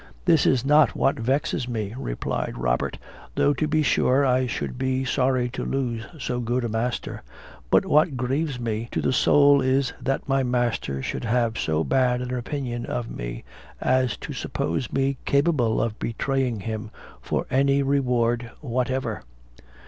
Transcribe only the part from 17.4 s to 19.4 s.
any reward whatever."